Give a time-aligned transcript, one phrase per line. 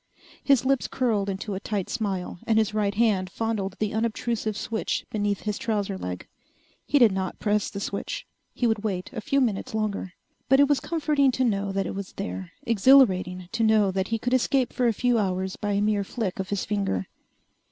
[0.43, 5.05] His lips curled into a tight smile and his right hand fondled the unobtrusive switch
[5.11, 6.25] beneath his trouser leg.
[6.87, 8.25] He did not press the switch.
[8.51, 10.13] He would wait a few minutes longer.
[10.49, 14.17] But it was comforting to know that it was there, exhilarating to know that he
[14.17, 17.05] could escape for a few hours by a mere flick of his finger.